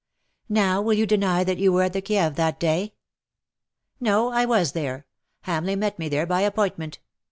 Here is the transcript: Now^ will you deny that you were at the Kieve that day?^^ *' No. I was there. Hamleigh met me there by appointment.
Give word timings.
Now^ 0.51 0.83
will 0.83 0.95
you 0.95 1.05
deny 1.05 1.43
that 1.43 1.59
you 1.59 1.71
were 1.71 1.83
at 1.83 1.93
the 1.93 2.01
Kieve 2.01 2.33
that 2.33 2.59
day?^^ 2.59 2.93
*' 3.49 3.99
No. 4.03 4.29
I 4.31 4.45
was 4.45 4.71
there. 4.71 5.05
Hamleigh 5.45 5.77
met 5.77 5.99
me 5.99 6.09
there 6.09 6.25
by 6.25 6.41
appointment. 6.41 6.97